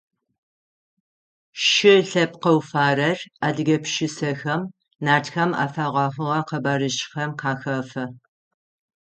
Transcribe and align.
Шы 1.65 1.93
лъэпкъэу 2.09 2.59
фарэр 2.69 3.19
адыгэ 3.47 3.77
пшысэхэм, 3.83 4.61
Нартхэм 5.05 5.51
афэгъэхьыгъэ 5.65 6.39
къэбарыжъхэм 6.47 7.31
къахэфэ. 7.39 8.03